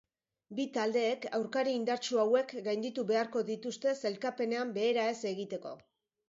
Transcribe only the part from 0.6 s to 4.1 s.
taldeek aurkari indartsu hauek gainditu beharko dituzte